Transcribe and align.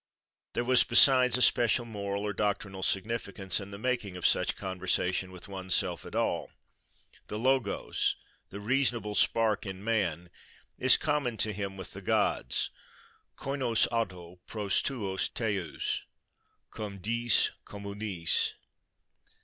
There 0.53 0.63
was, 0.63 0.83
besides, 0.83 1.37
a 1.37 1.43
special 1.43 1.85
moral 1.85 2.23
or 2.23 2.33
doctrinal 2.33 2.81
significance 2.81 3.59
in 3.59 3.69
the 3.69 3.77
making 3.77 4.17
of 4.17 4.25
such 4.25 4.55
conversation 4.55 5.31
with 5.31 5.47
one's 5.47 5.75
self 5.75 6.07
at 6.07 6.15
all. 6.15 6.49
The 7.27 7.37
Logos, 7.37 8.15
the 8.49 8.59
reasonable 8.59 9.13
spark, 9.13 9.63
in 9.63 9.83
man, 9.83 10.31
is 10.79 10.97
common 10.97 11.37
to 11.37 11.53
him 11.53 11.77
with 11.77 11.93
the 11.93 12.01
gods—koinos 12.01 13.87
autô 13.89 14.39
pros 14.47 14.81
tous 14.81 15.27
theous+—cum 15.29 16.97
diis 16.99 17.51
communis. 17.63 18.55